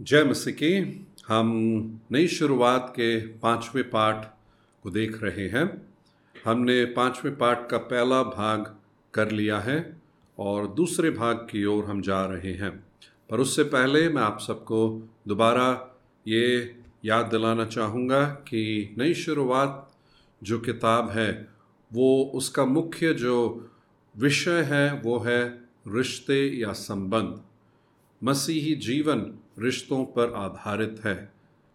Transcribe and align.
जय 0.00 0.24
मसीह 0.24 0.54
की 0.54 1.06
हम 1.28 1.48
नई 2.12 2.28
शुरुआत 2.28 2.86
के 2.90 3.26
पाँचवें 3.26 3.90
पाठ 3.90 4.34
को 4.82 4.90
देख 4.90 5.22
रहे 5.22 5.48
हैं। 5.48 5.94
हमने 6.44 6.84
पाँचवें 6.84 7.36
पाठ 7.36 7.70
का 7.70 7.78
पहला 7.78 8.22
भाग 8.22 8.76
कर 9.14 9.30
लिया 9.30 9.60
है 9.60 10.00
और 10.38 10.66
दूसरे 10.66 11.10
भाग 11.10 11.36
की 11.36 11.64
ओर 11.64 11.84
हम 11.84 12.02
जा 12.02 12.26
रहे 12.26 12.52
हैं। 12.52 12.70
पर 13.30 13.40
उससे 13.40 13.64
पहले 13.64 14.08
मैं 14.08 14.22
आप 14.22 14.40
सबको 14.40 15.08
दोबारा 15.28 15.98
ये 16.28 16.76
याद 17.04 17.26
दिलाना 17.26 17.64
चाहूँगा 17.64 18.24
कि 18.24 18.94
नई 18.98 19.14
शुरुआत 19.14 19.96
जो 20.42 20.58
किताब 20.58 21.10
है, 21.10 21.48
वो 21.92 22.32
उसका 22.34 22.64
मुख्य 22.64 23.14
जो 23.14 23.70
विषय 24.18 24.62
है, 24.62 25.00
वो 25.00 25.18
है 25.18 25.60
रिश्ते 25.88 26.60
या 26.60 26.72
संबंध। 26.72 27.40
मसीही 28.24 28.74
जीवन 28.74 29.38
रिश्तों 29.58 30.04
पर 30.04 30.32
आधारित 30.36 31.00
है। 31.04 31.32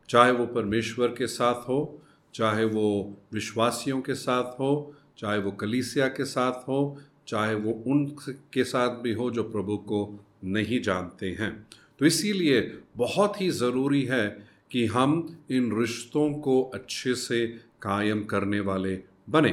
चाहे 0.10 0.32
वो 0.32 0.46
परमेश्वर 0.46 1.07
के 1.07 1.28
साथ 1.28 1.54
हो, 1.54 2.01
चाहे 2.33 2.65
वो 2.65 3.18
विश्वासियों 3.33 4.01
के 4.01 4.14
साथ 4.14 4.43
हो, 4.43 4.93
चाहे 5.18 5.39
वो 5.39 5.51
कलीसिया 5.51 6.07
के 6.07 6.25
साथ 6.25 6.52
हो, 6.52 7.02
चाहे 7.28 7.55
वो 7.55 7.83
उन 7.88 8.05
के 8.54 8.64
साथ 8.64 8.89
भी 8.89 9.14
हो 9.14 9.32
जो 9.32 9.43
प्रभु 9.43 9.78
को 9.78 10.25
नहीं 10.43 10.82
जानते 10.82 11.38
हैं। 11.39 11.68
तो 12.00 12.05
इसीलिए 12.05 12.78
बहुत 12.97 13.41
ही 13.41 13.50
ज़रूरी 13.50 14.04
है 14.04 14.46
कि 14.71 14.86
हम 14.86 15.38
इन 15.52 15.79
रिश्तों 15.79 16.33
को 16.33 16.61
अच्छे 16.63 17.16
से 17.16 17.47
कायम 17.82 18.24
करने 18.24 18.60
वाले 18.60 19.00
बने। 19.29 19.52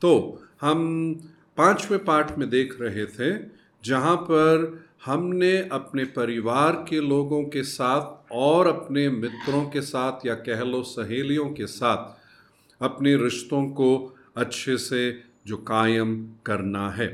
तो 0.00 0.42
हम 0.60 1.14
पाँचवें 1.56 2.04
पाठ 2.04 2.38
में 2.38 2.50
देख 2.50 2.80
रहे 2.80 3.06
थे, 3.06 3.44
जहाँ 3.84 4.16
पर 4.16 4.84
हमने 5.06 5.56
अपने 5.72 6.04
परिवार 6.04 6.72
के 6.88 7.00
लोगों 7.00 7.44
के 7.44 7.62
साथ 7.62 8.32
और 8.32 8.66
अपने 8.66 9.08
मित्रों 9.10 9.64
के 9.70 9.80
साथ 9.80 10.26
या 10.26 10.34
कह 10.34 10.62
लो 10.62 10.82
सहेलियों 10.82 11.48
के 11.50 11.66
साथ 11.66 12.82
अपने 12.82 13.16
रिश्तों 13.16 13.64
को 13.70 14.16
अच्छे 14.36 14.76
से 14.78 15.22
जो 15.46 15.56
कायम 15.56 16.14
करना 16.46 16.90
है। 16.90 17.06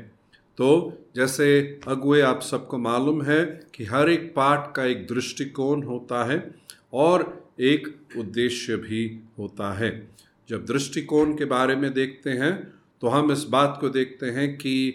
तो 0.59 0.69
जैसे 1.17 1.81
अगुए 1.89 2.21
आप 2.21 2.43
सबको 2.43 2.79
मालूम 2.79 3.23
है 3.23 3.45
कि 3.75 3.85
हर 3.85 4.11
एक 4.11 4.33
पाठ 4.37 4.73
का 4.77 4.85
एक 4.85 5.07
दृष्टिकोण 5.07 5.83
होता 5.83 6.25
है 6.25 6.55
और 6.93 7.49
एक 7.61 7.89
उद्देश्य 8.19 8.77
भी 8.77 9.21
होता 9.39 9.73
है। 9.75 10.09
जब 10.49 10.65
दृष्टिकोण 10.65 11.37
के 11.37 11.45
बारे 11.45 11.77
में 11.77 11.93
देखते 11.95 12.31
हैं 12.31 12.57
तो 13.01 13.09
हम 13.09 13.33
इस 13.33 13.45
बात 13.45 13.79
को 13.81 13.89
देखते 13.89 14.27
हैं 14.27 14.57
कि 14.59 14.95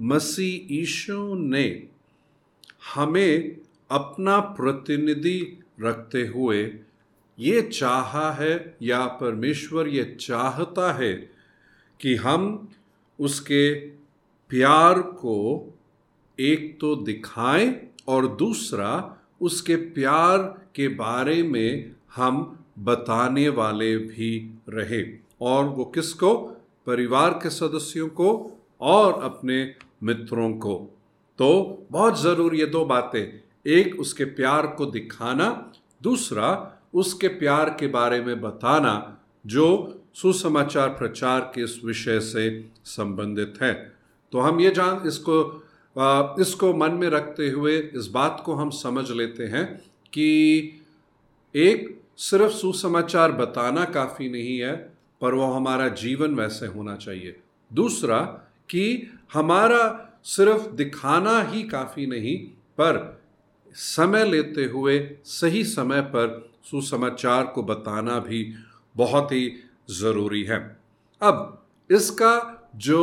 मसीह 0.00 0.74
ईशु 0.74 1.34
ने 1.34 1.88
हमें 2.94 3.56
अपना 3.90 4.40
प्रतिनिधि 4.40 5.64
रखते 5.80 6.26
हुए 6.26 6.74
ये 7.38 7.62
चाहा 7.62 8.32
है 8.32 8.76
या 8.82 9.06
परमेश्वर 9.06 9.88
ये 9.88 10.16
चाहता 10.20 10.92
है 10.92 11.14
कि 12.00 12.14
हम 12.14 12.68
उसके 13.20 13.74
प्यार 14.48 14.98
को 14.98 15.66
एक 16.40 16.78
तो 16.80 16.96
दिखाएँ 16.96 17.88
और 18.08 18.36
दूसरा 18.36 19.16
उसके 19.40 19.76
प्यार 19.76 20.38
के 20.74 20.88
बारे 20.88 21.42
में 21.42 21.92
हम 22.16 22.64
बताने 22.78 23.48
वाले 23.48 23.96
भी 23.96 24.58
रहे 24.68 25.18
और 25.40 25.64
वो 25.64 25.84
किसको? 25.84 26.36
परिवार 26.86 27.30
के 27.30 27.50
सदस्यों 27.50 28.08
को 28.08 28.52
और 28.80 29.22
अपने 29.22 29.74
मित्रों 30.02 30.52
को। 30.52 30.97
तो 31.38 31.86
बहुत 31.90 32.20
ज़रूरी 32.22 32.60
है 32.60 32.66
दो 32.66 32.84
बातें, 32.84 33.40
एक 33.66 34.00
उसके 34.00 34.24
प्यार 34.24 34.66
को 34.68 34.86
दिखाना, 34.86 35.72
दूसरा 36.02 36.48
उसके 36.94 37.28
प्यार 37.28 37.70
के 37.80 37.86
बारे 37.86 38.20
में 38.20 38.40
बताना, 38.40 39.16
जो 39.46 39.94
सुसमाचार 40.14 40.88
प्रचार 40.88 41.40
के 41.54 41.62
इस 41.62 41.80
विषय 41.84 42.20
से 42.20 42.70
संबंधित 42.84 43.58
है। 43.62 43.72
तो 44.32 44.40
हम 44.40 44.60
ये 44.60 44.70
जान, 44.70 45.06
इसको 45.06 45.64
इसको 46.40 46.72
मन 46.74 46.92
में 46.92 47.08
रखते 47.10 47.48
हुए 47.50 47.76
इस 47.78 48.06
बात 48.06 48.42
को 48.46 48.54
हम 48.54 48.70
समझ 48.70 49.10
लेते 49.10 49.44
हैं 49.44 49.64
कि 50.12 50.26
एक 51.54 52.00
सिर्फ़ 52.18 52.52
सुसमाचार 52.52 53.32
बताना 53.32 53.84
काफ़ी 53.84 54.28
नहीं 54.28 54.58
है, 54.58 54.74
पर 55.20 55.34
वो 55.34 55.44
हमारा 55.44 55.88
जीवन 55.88 56.34
वैसे 56.34 56.66
होना 56.66 56.96
चाहिए। 56.96 57.36
दूसरा 57.70 58.20
कि 58.70 59.10
हमारा 59.32 59.80
सिर्फ़ 60.36 60.68
दिखाना 60.68 61.42
ही 61.42 61.62
काफ़ी 61.62 62.06
नहीं, 62.06 62.36
पर 62.46 63.22
समय 63.74 64.24
लेते 64.24 64.64
हुए, 64.64 65.10
सही 65.24 65.64
समय 65.64 66.00
पर 66.00 66.50
सुसमाचार 66.64 67.44
को 67.44 67.62
बताना 67.62 68.18
भी 68.18 68.54
बहुत 68.96 69.32
ही 69.32 69.52
ज़रूरी 69.90 70.42
है। 70.44 70.76
अब, 71.22 71.66
इसका 71.90 72.70
जो 72.76 73.00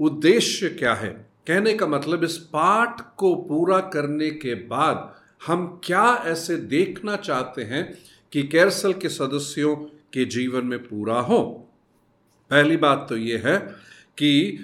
उद्देश्य 0.00 0.68
क्या 0.68 0.94
है? 0.94 1.30
कहने 1.46 1.74
का 1.74 1.86
मतलब 1.86 2.24
इस 2.24 2.36
पाठ 2.36 3.00
को 3.16 3.34
पूरा 3.34 3.80
करने 3.80 4.30
के 4.30 4.54
बाद 4.54 5.14
हम 5.46 5.80
क्या 5.84 6.22
ऐसे 6.26 6.56
देखना 6.56 7.16
चाहते 7.16 7.62
हैं 7.62 7.98
कि 8.32 8.42
कैरसल 8.42 8.92
के 8.92 9.08
सदस्यों 9.08 9.76
के 10.12 10.24
जीवन 10.24 10.64
में 10.64 10.78
पूरा 10.78 11.20
हो? 11.20 11.68
पहली 12.50 12.76
बात 12.76 13.06
तो 13.08 13.16
ये 13.16 13.42
है 13.44 13.58
कि 14.18 14.58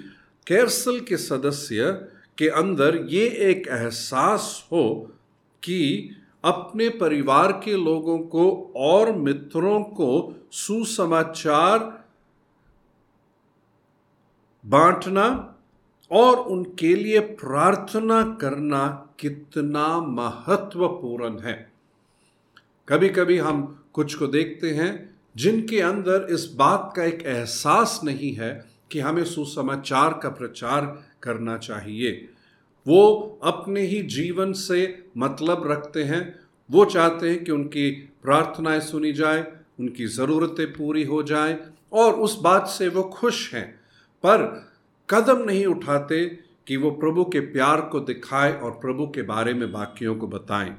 कैरसल 0.47 0.99
के 0.99 1.17
सदस्य 1.17 1.91
के 2.37 2.47
अंदर 2.49 3.05
ये 3.09 3.27
एक 3.27 3.67
एहसास 3.67 4.67
हो 4.71 5.11
कि 5.63 6.09
अपने 6.45 6.89
परिवार 6.89 7.51
के 7.51 7.73
लोगों 7.73 8.19
को 8.19 8.73
और 8.75 9.11
मित्रों 9.11 9.83
को 9.83 10.35
सुसमाचार 10.51 11.79
बांटना 14.65 15.55
और 16.11 16.37
उनके 16.37 16.95
लिए 16.95 17.19
प्रार्थना 17.19 18.37
करना 18.41 19.13
कितना 19.19 19.99
महत्वपूर्ण 20.01 21.39
है। 21.39 21.71
कभी 22.89 23.09
कभी 23.09 23.37
हम 23.37 23.85
कुछ 23.93 24.15
को 24.15 24.27
देखते 24.27 24.71
हैं 24.71 25.17
जिनके 25.37 25.81
अंदर 25.81 26.27
इस 26.29 26.53
बात 26.55 26.93
का 26.95 27.03
एक 27.03 27.23
एहसास 27.25 27.99
नहीं 28.03 28.33
है 28.33 28.76
कि 28.91 28.99
हमें 28.99 29.23
सुसमाचार 29.23 30.19
का 30.23 30.29
प्रचार 30.29 31.03
करना 31.23 31.57
चाहिए। 31.57 32.29
वो 32.87 33.39
अपने 33.43 33.81
ही 33.81 34.01
जीवन 34.01 34.53
से 34.53 35.05
मतलब 35.17 35.71
रखते 35.71 36.03
हैं। 36.03 36.39
वो 36.71 36.85
चाहते 36.85 37.29
हैं 37.29 37.43
कि 37.43 37.51
उनकी 37.51 37.91
प्रार्थनाएँ 37.91 38.79
सुनी 38.79 39.13
जाए, 39.13 39.47
उनकी 39.79 40.05
ज़रूरतें 40.05 40.73
पूरी 40.73 41.03
हो 41.03 41.23
जाए 41.23 41.59
और 41.93 42.13
उस 42.13 42.39
बात 42.41 42.67
से 42.67 42.87
वो 42.87 43.03
खुश 43.03 43.53
हैं। 43.53 43.71
पर 44.25 44.69
कदम 45.09 45.37
नहीं 45.45 45.65
उठाते 45.65 46.39
कि 46.67 46.77
वो 46.77 46.91
प्रभु 46.91 47.25
के 47.25 47.39
प्यार 47.39 47.81
को 47.81 47.99
दिखाए 47.99 48.59
और 48.61 48.71
प्रभु 48.71 49.07
के 49.07 49.21
बारे 49.21 49.53
में 49.53 49.71
बाकियों 49.71 50.15
को 50.15 50.27
बताएँ। 50.27 50.77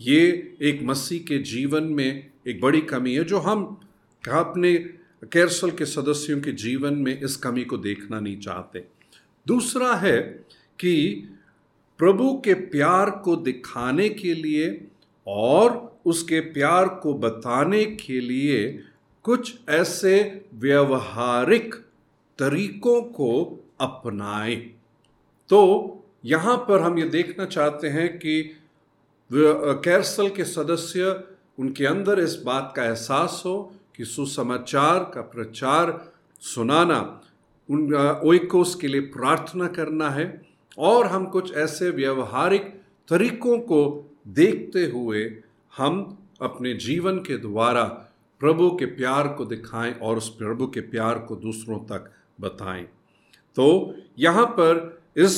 ये 0.00 0.56
एक 0.62 0.80
मसीह 0.82 1.20
के 1.20 1.38
जीवन 1.38 1.82
में 1.82 2.30
एक 2.48 2.60
बड़ी 2.60 2.80
कमी 2.80 3.14
है 3.14 3.24
जो 3.24 3.38
हम 3.38 3.80
अपने 4.32 4.94
कैरसल 5.32 5.70
के 5.70 5.86
सदस्यों 5.86 6.40
के 6.40 6.52
जीवन 6.52 6.94
में 6.94 7.20
इस 7.20 7.36
कमी 7.36 7.64
को 7.64 7.76
देखना 7.76 8.20
नहीं 8.20 8.38
चाहते। 8.38 8.84
दूसरा 9.46 9.94
है 9.94 10.20
कि 10.78 10.94
प्रभु 12.00 12.32
के 12.44 12.54
प्यार 12.54 13.10
को 13.24 13.36
दिखाने 13.36 14.08
के 14.08 14.34
लिए 14.34 14.86
और 15.26 16.00
उसके 16.06 16.40
प्यार 16.40 16.88
को 17.02 17.14
बताने 17.14 17.84
के 17.84 18.20
लिए 18.20 18.66
कुछ 19.24 19.54
ऐसे 19.70 20.44
व्यवहारिक 20.54 21.74
तरीकों 22.38 23.00
को 23.02 23.30
अपनाएँ। 23.80 24.56
तो 25.50 25.60
यहाँ 26.24 26.56
पर 26.68 26.80
हम 26.80 26.98
ये 26.98 27.08
देखना 27.08 27.44
चाहते 27.46 27.88
हैं 27.88 28.08
कि 28.18 28.42
कैरसल 29.30 30.28
के 30.28 30.44
सदस्य, 30.44 31.24
उनके 31.58 31.86
अंदर 31.86 32.20
इस 32.20 32.36
बात 32.44 32.72
का 32.76 32.84
एहसास 32.84 33.42
हो 33.46 33.72
कि 33.96 34.04
सुसमाचार 34.04 34.98
का 35.14 35.20
प्रचार 35.20 36.12
सुनाना, 36.40 37.20
उन 37.68 37.94
ओइकोस 38.24 38.74
के 38.74 38.88
लिए 38.88 39.00
प्रार्थना 39.00 39.66
करना 39.66 40.10
है 40.10 40.42
और 40.78 41.06
हम 41.06 41.26
कुछ 41.26 41.54
ऐसे 41.54 41.90
व्यवहारिक 41.90 42.62
तरीकों 43.08 43.58
को 43.58 44.10
देखते 44.28 44.84
हुए 44.86 45.42
हम 45.76 46.18
अपने 46.42 46.74
जीवन 46.74 47.18
के 47.18 47.36
द्वारा 47.36 47.84
प्रभु 48.40 48.70
के 48.70 48.86
प्यार 48.86 49.28
को 49.28 49.44
दिखाएँ 49.44 49.92
और 49.94 50.16
उस 50.16 50.28
प्रभु 50.28 50.66
के 50.66 50.80
प्यार 50.80 51.18
को 51.18 51.36
दूसरों 51.36 51.78
तक 51.78 52.10
बताएँ। 52.40 52.82
तो 53.56 53.94
यहाँ 54.18 54.46
पर 54.46 55.02
इस 55.16 55.36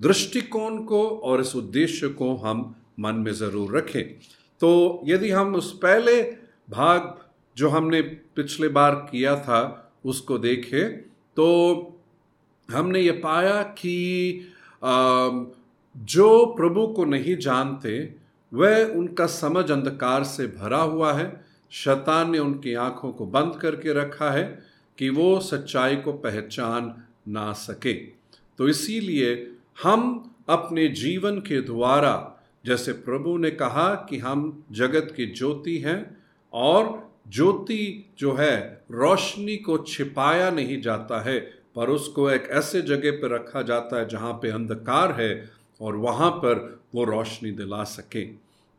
दृष्टिकोण 0.00 0.78
को 0.84 1.08
और 1.08 1.40
इस 1.40 1.56
उद्देश्य 1.56 2.08
को 2.08 2.34
हम 2.34 2.74
मन 3.00 3.14
में 3.14 3.32
ज़रूर 3.32 3.76
रखें। 3.76 4.04
तो 4.60 5.00
यदि 5.04 5.30
हम 5.30 5.54
उस 5.54 5.78
पहले 5.78 6.22
भाग 6.70 7.00
जो 7.56 7.68
हमने 7.68 8.00
पिछले 8.02 8.68
बार 8.68 8.94
किया 9.10 9.36
था, 9.36 9.92
उसको 10.04 10.38
देखे। 10.38 10.84
तो 11.36 11.46
हमने 12.68 13.00
ये 13.00 13.12
पाया 13.12 13.62
कि 13.62 14.48
जो 15.96 16.46
प्रभु 16.46 16.86
को 16.86 17.04
नहीं 17.04 17.36
जानते, 17.36 18.14
वह 18.52 18.84
उनका 18.84 19.26
समझ 19.26 19.70
अंधकार 19.70 20.24
से 20.24 20.46
भरा 20.46 20.80
हुआ 20.82 21.12
है। 21.12 21.44
शैतान 21.70 22.30
ने 22.30 22.38
उनकी 22.38 22.74
आँखों 22.74 23.12
को 23.12 23.26
बंद 23.26 23.58
करके 23.60 23.92
रखा 23.92 24.30
है 24.30 24.44
कि 24.98 25.08
वो 25.08 25.40
सच्चाई 25.40 25.96
को 25.96 26.12
पहचान 26.12 26.94
ना 27.28 27.52
सके। 27.52 27.92
तो 28.58 28.68
इसीलिए 28.68 29.52
हम 29.82 30.30
अपने 30.48 30.88
जीवन 30.88 31.38
के 31.38 31.60
द्वारा, 31.60 32.42
जैसे 32.66 32.92
प्रभु 32.92 33.36
ने 33.36 33.50
कहा 33.50 33.94
कि 34.10 34.18
हम 34.18 34.64
जगत 34.72 35.12
की 35.16 35.26
ज्योति 35.26 35.78
हैं 35.78 36.16
और 36.52 37.13
ज्योति 37.28 38.10
जो 38.18 38.34
है, 38.34 38.84
रोशनी 38.90 39.56
को 39.56 39.78
छिपाया 39.78 40.50
नहीं 40.50 40.82
जाता 40.82 41.20
है, 41.20 41.40
पर 41.76 41.88
उसको 41.88 42.30
एक 42.30 42.48
ऐसे 42.50 42.82
जगह 42.82 43.10
पर 43.10 43.30
रखा 43.30 43.62
जाता 43.62 43.98
है 43.98 44.08
जहाँ 44.08 44.32
पे 44.32 44.50
अंधकार 44.50 45.20
है 45.20 45.50
और 45.80 45.96
वहाँ 45.96 46.30
पर 46.30 46.80
वो 46.94 47.04
रोशनी 47.04 47.50
दिला 47.50 47.84
सके। 47.84 48.24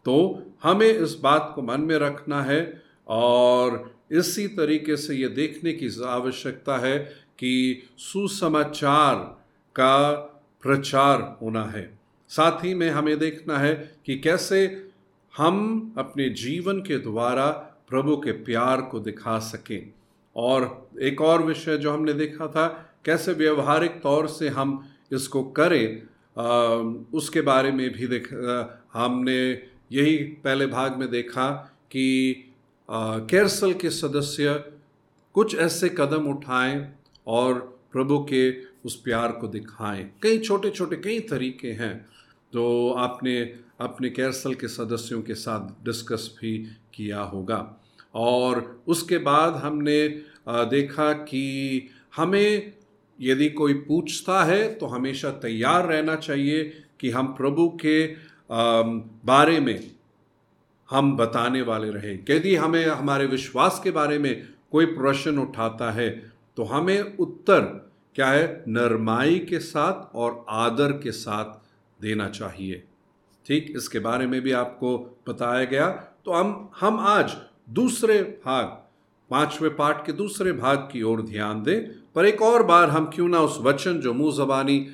तो 0.05 0.43
हमें 0.63 0.93
इस 0.93 1.13
बात 1.13 1.51
को 1.55 1.61
मन 1.61 1.81
में 1.81 1.97
रखना 1.97 2.43
है 2.43 2.81
और 3.07 3.95
इसी 4.11 4.47
तरीके 4.47 4.97
से 4.97 5.15
ये 5.15 5.27
देखने 5.27 5.73
की 5.73 6.03
आवश्यकता 6.05 6.77
है 6.77 6.99
कि 7.39 7.83
सुसमाचार 7.97 9.15
का 9.75 10.11
प्रचार 10.61 11.37
होना 11.41 11.65
है। 11.65 11.99
साथ 12.29 12.65
ही 12.65 12.73
में 12.73 12.89
हमें 12.89 13.19
देखना 13.19 13.57
है 13.57 13.95
कि 14.05 14.19
कैसे 14.19 14.89
हम 15.37 15.93
अपने 15.97 16.29
जीवन 16.29 16.79
के 16.79 16.97
द्वारा 16.97 17.71
प्रभु 17.89 18.15
के 18.17 18.31
प्यार 18.45 18.81
को 18.81 18.99
दिखा 18.99 19.37
सकें। 19.39 19.91
और 20.35 20.89
एक 21.01 21.21
और 21.21 21.43
विषय 21.43 21.77
जो 21.77 21.91
हमने 21.91 22.13
देखा 22.13 22.47
था 22.47 22.67
कैसे 23.05 23.33
व्यवहारिक 23.33 24.01
तौर 24.03 24.27
से 24.27 24.49
हम 24.49 24.71
इसको 25.13 25.43
करें 25.59 26.01
आ, 26.37 26.47
उसके 27.17 27.41
बारे 27.41 27.71
में 27.71 27.89
भी 27.93 28.07
देख 28.07 28.33
आ, 28.33 28.63
हमने 28.93 29.37
यही 29.91 30.15
पहले 30.43 30.67
भाग 30.67 30.97
में 30.99 31.09
देखा 31.09 31.49
कि 31.91 32.07
कैरसल 32.89 33.73
के 33.73 33.89
सदस्य 33.89 34.53
कुछ 35.35 35.55
ऐसे 35.57 35.89
कदम 35.89 36.27
उठाएँ 36.27 36.75
और 37.27 37.53
प्रभु 37.93 38.17
के 38.29 38.43
उस 38.85 38.95
प्यार 39.01 39.31
को 39.31 39.47
दिखाएँ। 39.47 40.03
कई 40.23 40.39
छोटे 40.39 40.69
छोटे 40.69 40.95
कई 40.95 41.19
तरीके 41.29 41.71
हैं 41.73 41.95
तो 42.53 42.91
आपने 42.97 43.39
अपने 43.81 44.09
कैरसल 44.09 44.53
के 44.53 44.67
सदस्यों 44.67 45.21
के 45.21 45.35
साथ 45.35 45.85
डिस्कस 45.85 46.29
भी 46.41 46.57
किया 46.95 47.21
होगा। 47.21 47.59
और 48.15 48.83
उसके 48.87 49.17
बाद 49.17 49.55
हमने 49.55 50.07
देखा 50.47 51.11
कि 51.13 51.89
हमें 52.15 52.73
यदि 53.19 53.49
कोई 53.49 53.73
पूछता 53.73 54.43
है 54.43 54.73
तो 54.75 54.85
हमेशा 54.85 55.31
तैयार 55.41 55.87
रहना 55.87 56.15
चाहिए 56.15 56.63
कि 56.99 57.09
हम 57.09 57.27
प्रभु 57.33 57.67
के 57.81 58.05
बारे 59.25 59.59
में 59.59 59.91
हम 60.89 61.15
बताने 61.17 61.61
वाले 61.61 61.89
रहे। 61.91 62.13
यदि 62.29 62.55
हमें, 62.55 62.85
हमारे 62.85 63.25
विश्वास 63.25 63.79
के 63.83 63.91
बारे 63.91 64.17
में 64.19 64.47
कोई 64.71 64.85
प्रश्न 64.85 65.37
उठाता 65.37 65.91
है 65.91 66.09
तो 66.57 66.63
हमें 66.63 67.17
उत्तर 67.17 67.61
क्या 68.15 68.27
है? 68.27 68.63
नरमाई 68.67 69.39
के 69.39 69.59
साथ 69.59 70.15
और 70.15 70.45
आदर 70.49 70.91
के 70.93 71.11
साथ 71.11 71.45
देना 71.99 72.27
चाहिए। 72.29 72.83
ठीक? 73.45 73.73
इसके 73.75 73.99
बारे 73.99 74.27
में 74.27 74.39
भी 74.41 74.51
आपको 74.53 74.97
बताया 75.29 75.65
गया। 75.65 75.87
तो 76.25 76.31
हम 76.31 76.69
हम 76.79 76.99
आज 76.99 77.35
दूसरे 77.69 78.41
भाग, 78.45 78.65
पाँचवें 79.29 79.75
पाठ 79.75 80.05
के 80.05 80.11
दूसरे 80.11 80.51
भाग 80.51 80.77
की 80.77 81.01
ओर 81.01 81.21
ध्यान 81.21 81.63
दें। 81.63 81.89
पर 82.15 82.25
एक 82.25 82.41
और 82.41 82.63
बार 82.63 82.89
हम 82.89 83.05
क्यों 83.05 83.27
ना 83.27 83.39
उस 83.39 83.57
वचन, 83.61 83.99
जो 83.99 84.13
मुँह 84.13 84.31
जबानी 84.33 84.87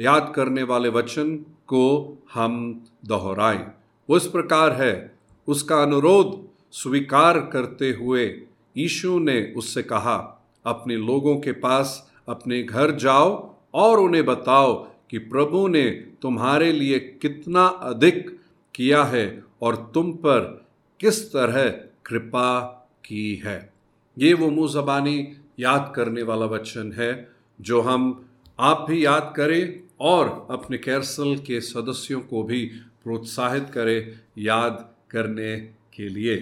याद 0.00 0.32
करने 0.36 0.62
वाले 0.62 0.88
वचन 0.88 1.36
को 1.66 2.22
हम 2.34 2.84
दोहराएँ। 3.04 3.70
वो 4.10 4.16
इस 4.16 4.26
प्रकार 4.26 4.72
है। 4.72 5.18
उसका 5.48 5.82
अनुरोध 5.82 6.48
स्वीकार 6.72 7.38
करते 7.40 7.90
हुए 7.90 8.42
यीशु 8.76 9.18
ने 9.18 9.52
उससे 9.56 9.82
कहा, 9.82 10.44
अपने 10.66 10.96
लोगों 10.96 11.36
के 11.36 11.52
पास 11.52 12.12
अपने 12.28 12.62
घर 12.62 12.90
जाओ 12.90 13.54
और 13.74 13.98
उन्हें 13.98 14.24
बताओ 14.24 14.74
कि 15.10 15.18
प्रभु 15.18 15.68
ने 15.68 15.90
तुम्हारे 16.22 16.72
लिए 16.72 16.98
कितना 16.98 17.66
अधिक 17.66 18.40
किया 18.74 19.04
है 19.04 19.44
और 19.62 19.90
तुम 19.94 20.12
पर 20.12 20.61
किस 21.02 21.32
तरह 21.32 21.68
कृपा 22.06 22.60
की 23.04 23.34
है? 23.34 23.72
ये 24.18 24.34
वो 24.34 24.50
मुँह 24.50 24.72
जबानी 24.72 25.36
याद 25.58 25.92
करने 25.96 26.22
वाला 26.22 26.46
वचन 26.46 26.92
है 26.92 27.28
जो 27.60 27.80
हम 27.80 28.28
आप 28.60 28.86
भी 28.88 29.04
याद 29.04 29.34
करें 29.36 29.80
और 30.00 30.48
अपने 30.50 30.78
कैरसल 30.78 31.36
के 31.36 31.60
सदस्यों 31.60 32.20
को 32.20 32.42
भी 32.42 32.66
प्रोत्साहित 33.04 33.70
करें 33.70 34.20
याद 34.38 34.94
करने 35.10 35.56
के 35.94 36.08
लिए। 36.08 36.36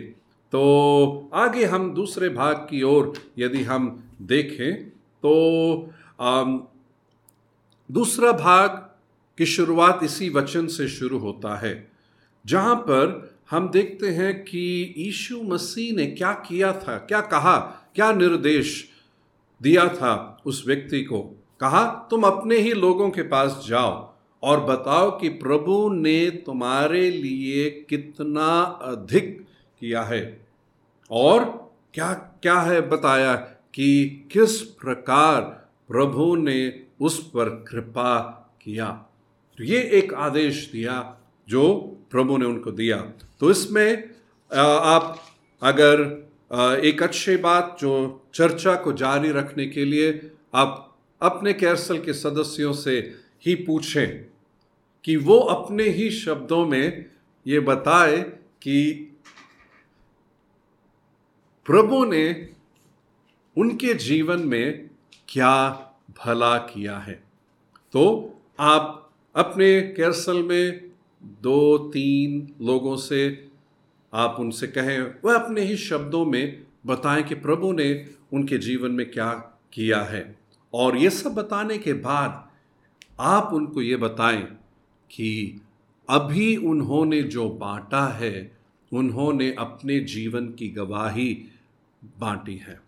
तो 0.52 1.30
आगे 1.34 1.64
हम 1.64 1.94
दूसरे 1.94 2.28
भाग 2.28 2.56
की 2.56 2.82
ओर 2.82 3.12
यदि 3.38 3.62
हम 3.62 4.04
देखें 4.22 4.88
तो 5.22 5.92
आम, 6.20 6.68
दूसरा 7.92 8.32
भाग 8.32 8.68
की 9.38 9.46
शुरुआत 9.46 10.00
इसी 10.02 10.28
वचन 10.28 10.66
से 10.66 10.88
शुरू 10.88 11.18
होता 11.18 11.56
है 11.56 11.90
जहाँ 12.46 12.76
पर 12.76 13.29
हम 13.50 13.68
देखते 13.68 14.08
हैं 14.08 14.44
कि 14.44 14.94
यीशु 14.98 15.42
मसीह 15.42 15.96
ने 15.96 16.06
क्या 16.06 16.32
किया 16.32 16.72
था, 16.72 16.98
क्या 16.98 17.20
कहा, 17.20 17.56
क्या 17.94 18.12
निर्देश 18.12 18.88
दिया 19.62 19.88
था 19.88 20.42
उस 20.46 20.64
व्यक्ति 20.66 21.04
को। 21.04 21.20
कहा, 21.60 22.08
तुम 22.10 22.24
अपने 22.24 22.56
ही 22.56 22.72
लोगों 22.72 23.10
के 23.10 23.22
पास 23.22 23.64
जाओ 23.68 24.14
और 24.42 24.60
बताओ 24.60 25.20
कि 25.20 25.28
प्रभु 25.28 25.92
ने 25.92 26.30
तुम्हारे 26.30 27.10
लिए 27.10 27.70
कितना 27.70 28.60
अधिक 28.62 29.46
किया 29.80 30.02
है 30.02 30.46
और 31.10 31.44
क्या 31.94 32.12
क्या 32.14 32.60
है 32.60 32.80
बताया 32.80 33.34
कि 33.74 34.06
किस 34.32 34.60
प्रकार 34.62 35.40
प्रभु 35.88 36.36
ने 36.36 36.80
उस 37.00 37.30
पर 37.30 37.48
कृपा 37.48 38.20
किया? 38.62 39.06
तो 39.58 39.64
ये 39.64 39.82
एक 39.82 40.14
आदेश 40.14 40.70
दिया 40.72 41.16
जो 41.48 41.96
प्रभु 42.10 42.36
ने 42.36 42.44
उनको 42.44 42.70
दिया। 42.72 42.96
तो 43.40 43.50
इसमें 43.50 44.10
आप 44.50 45.22
अगर 45.62 46.00
एक 46.84 47.02
अच्छी 47.02 47.36
बात 47.36 47.76
जो 47.80 47.92
चर्चा 48.34 48.74
को 48.74 48.92
जारी 48.92 49.30
रखने 49.32 49.66
के 49.66 49.84
लिए 49.84 50.30
आप 50.54 50.86
अपने 51.20 51.52
कैरसल 51.52 51.98
के 51.98 52.12
सदस्यों 52.12 52.72
से 52.72 52.96
ही 53.46 53.54
पूछें 53.54 54.08
कि 55.04 55.16
वो 55.16 55.38
अपने 55.38 55.84
ही 55.88 56.10
शब्दों 56.10 56.66
में 56.66 57.06
ये 57.46 57.60
बताए 57.60 58.16
कि 58.62 58.92
प्रभु 61.66 62.04
ने 62.04 62.48
उनके 63.56 63.94
जीवन 63.94 64.40
में 64.40 64.88
क्या 65.28 65.56
भला 66.18 66.56
किया 66.58 66.96
है। 66.98 67.22
तो 67.94 68.04
आप 68.60 69.10
अपने 69.34 69.80
कैरसल 69.96 70.42
में 70.42 70.89
दो, 71.24 71.78
तीन 71.78 72.54
लोगों 72.64 72.96
से 72.96 73.48
आप 74.14 74.36
उनसे 74.40 74.66
कहें, 74.66 75.14
वह 75.24 75.38
अपने 75.38 75.60
ही 75.60 75.76
शब्दों 75.76 76.24
में 76.26 76.64
बताएँ 76.86 77.22
कि 77.22 77.34
प्रभु 77.34 77.72
ने 77.72 78.06
उनके 78.32 78.58
जीवन 78.58 78.90
में 78.90 79.10
क्या 79.10 79.34
किया 79.72 80.02
है। 80.02 80.38
और 80.74 80.96
ये 80.96 81.10
सब 81.10 81.34
बताने 81.34 81.78
के 81.78 81.92
बाद 81.92 82.50
आप 83.20 83.50
उनको 83.52 83.82
ये 83.82 83.96
बताएँ 83.96 84.42
कि 85.10 85.60
अभी 86.10 86.56
उन्होंने 86.56 87.22
जो 87.22 87.48
बांटा 87.48 88.06
है, 88.06 88.56
उन्होंने 88.92 89.54
अपने 89.58 90.00
जीवन 90.00 90.46
की 90.46 90.68
गवाही 90.68 91.44
बांटी 92.04 92.56
है। 92.56 92.80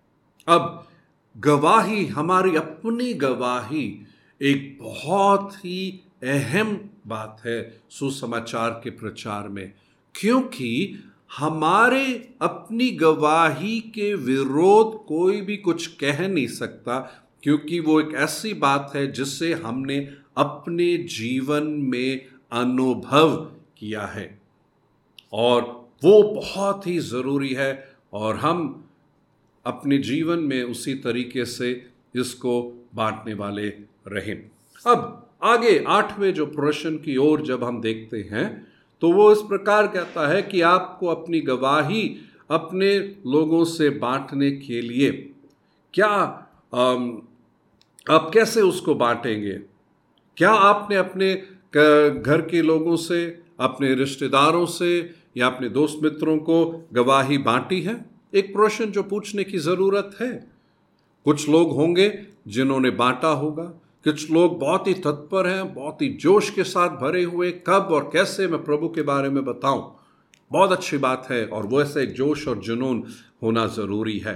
अब 0.48 0.88
गवाही, 1.36 2.06
हमारी 2.06 2.56
अपनी 2.56 3.14
गवाही 3.14 4.06
एक 4.42 4.78
बहुत 4.80 5.52
ही 5.54 6.00
अहम 6.22 6.90
बात 7.06 7.42
है 7.46 7.80
सुसमाचार 7.90 8.80
के 8.84 8.90
प्रचार 8.90 9.48
में, 9.48 9.72
क्योंकि 10.14 10.98
हमारे 11.38 12.34
अपनी 12.42 12.90
गवाही 12.90 13.80
के 13.80 14.14
विरोध 14.14 15.06
कोई 15.06 15.40
भी 15.40 15.56
कुछ 15.56 15.86
कह 15.86 16.28
नहीं 16.28 16.46
सकता, 16.46 16.98
क्योंकि 17.42 17.80
वो 17.80 18.00
एक 18.00 18.14
ऐसी 18.14 18.54
बात 18.54 18.92
है 18.94 19.12
जिससे 19.12 19.52
हमने 19.54 19.98
अपने 20.36 20.96
जीवन 20.96 21.62
में 21.62 22.26
अनुभव 22.52 23.36
किया 23.78 24.06
है। 24.06 24.40
और 25.32 25.62
वो 26.04 26.22
बहुत 26.22 26.86
ही 26.86 26.98
ज़रूरी 26.98 27.54
है, 27.54 27.92
और 28.12 28.36
हम 28.36 28.84
अपने 29.66 29.98
जीवन 29.98 30.38
में 30.38 30.62
उसी 30.62 30.94
तरीके 30.94 31.44
से 31.44 31.86
इसको 32.16 32.84
बांटने 32.94 33.34
वाले 33.34 33.68
रहें। 34.08 34.50
अब 34.86 35.21
आगे 35.42 35.84
आठवें 35.88 36.32
जो 36.34 36.46
प्रश्न 36.46 36.96
की 36.96 37.16
ओर 37.16 37.42
जब 37.42 37.64
हम 37.64 37.80
देखते 37.80 38.28
हैं 38.30 38.46
तो 39.02 39.12
वो 39.12 39.30
इस 39.32 39.38
प्रकार 39.38 39.86
कहता 39.86 40.26
है 40.28 40.42
कि 40.42 40.60
आपको 40.60 41.06
अपनी 41.06 41.40
गवाही 41.40 42.16
अपने 42.50 42.98
लोगों 43.26 43.64
से 43.64 43.90
बांटने 43.90 44.50
के 44.50 44.80
लिए 44.80 45.10
क्या 45.94 46.08
आप 48.10 48.30
कैसे 48.34 48.60
उसको 48.60 48.94
बांटेंगे? 48.94 49.52
क्या 50.36 50.50
आपने 50.50 50.96
अपने 50.96 51.34
घर 51.74 52.46
के 52.50 52.62
लोगों 52.62 52.96
से, 52.96 53.42
अपने 53.60 53.94
रिश्तेदारों 53.94 54.64
से 54.66 55.14
या 55.36 55.46
अपने 55.46 55.68
दोस्त 55.68 55.98
मित्रों 56.02 56.38
को 56.38 56.88
गवाही 56.92 57.38
बांटी 57.38 57.80
है? 57.80 58.04
एक 58.34 58.52
प्रश्न 58.54 58.86
जो 58.86 59.02
पूछने 59.02 59.44
की 59.44 59.58
ज़रूरत 59.58 60.16
है। 60.20 60.32
कुछ 61.26 61.48
लोग 61.48 61.72
होंगे 61.72 62.08
जिन्होंने 62.48 62.90
बांटा 62.90 63.28
होगा। 63.28 63.81
कुछ 64.04 64.30
लोग 64.30 64.58
बहुत 64.58 64.86
ही 64.86 64.94
तत्पर 64.94 65.46
हैं, 65.46 65.74
बहुत 65.74 66.02
ही 66.02 66.08
जोश 66.08 66.50
के 66.50 66.64
साथ 66.64 66.88
भरे 66.88 67.24
हुए, 67.24 67.50
कब 67.50 67.88
और 67.90 68.10
कैसे 68.12 68.46
मैं 68.46 68.64
प्रभु 68.64 68.88
के 68.88 69.02
बारे 69.02 69.28
में 69.28 69.44
बताऊँ? 69.44 69.96
बहुत 70.52 70.72
अच्छी 70.72 70.98
बात 70.98 71.26
है 71.30 71.46
और 71.46 71.66
वो 71.66 71.82
ऐसे 71.82 72.06
जोश 72.06 72.48
और 72.48 72.58
जुनून 72.58 73.04
होना 73.42 73.66
ज़रूरी 73.66 74.18
है। 74.18 74.34